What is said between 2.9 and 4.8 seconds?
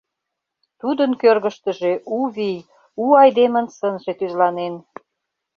у айдемын сынже тӱзланен.